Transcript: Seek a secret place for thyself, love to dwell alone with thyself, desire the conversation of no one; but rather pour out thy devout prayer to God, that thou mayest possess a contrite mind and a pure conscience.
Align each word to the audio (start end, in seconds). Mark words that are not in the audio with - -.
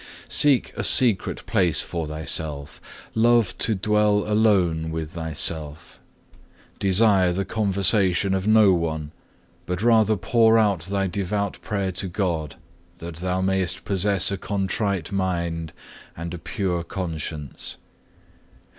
Seek 0.29 0.73
a 0.75 0.83
secret 0.83 1.45
place 1.45 1.81
for 1.83 2.07
thyself, 2.07 2.81
love 3.13 3.55
to 3.59 3.75
dwell 3.75 4.23
alone 4.27 4.89
with 4.89 5.11
thyself, 5.11 5.99
desire 6.79 7.31
the 7.33 7.45
conversation 7.45 8.33
of 8.33 8.47
no 8.47 8.73
one; 8.73 9.11
but 9.67 9.83
rather 9.83 10.15
pour 10.17 10.57
out 10.57 10.79
thy 10.85 11.05
devout 11.05 11.59
prayer 11.61 11.91
to 11.91 12.07
God, 12.07 12.55
that 12.97 13.17
thou 13.17 13.41
mayest 13.41 13.85
possess 13.85 14.31
a 14.31 14.39
contrite 14.39 15.11
mind 15.11 15.71
and 16.17 16.33
a 16.33 16.39
pure 16.39 16.83
conscience. 16.83 17.77